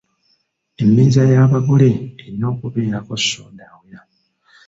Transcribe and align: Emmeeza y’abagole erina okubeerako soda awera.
Emmeeza 0.81 1.21
y’abagole 1.31 1.89
erina 2.23 2.45
okubeerako 2.53 3.13
soda 3.27 3.63
awera. 3.73 4.01